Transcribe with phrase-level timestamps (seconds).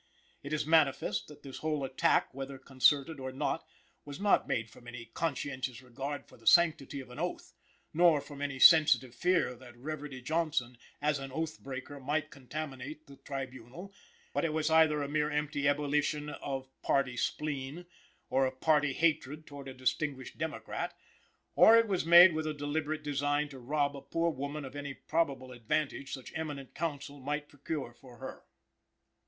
[0.41, 3.67] It is manifest that this whole attack, whether concerted or not,
[4.03, 7.53] was not made from any conscientious regard for the sanctity of an oath,
[7.93, 13.17] nor from any sensitive fear that Reverdy Johnson, as an oath breaker, might contaminate the
[13.17, 13.93] tribunal;
[14.33, 17.85] but it was either a mere empty ebullition of party spleen,
[18.27, 20.97] or of party hatred towards a distinguished democrat,
[21.53, 24.95] or it was made with a deliberate design to rob a poor woman of any
[24.95, 28.45] probable advantage such eminent counsel might procure for her.